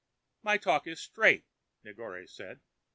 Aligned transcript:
"My 0.41 0.57
talk 0.57 0.87
is 0.87 0.99
straight," 0.99 1.45
Negore 1.85 2.27
said. 2.27 2.59